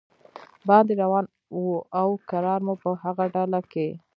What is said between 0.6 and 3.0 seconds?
باندې روان و او کرار مو په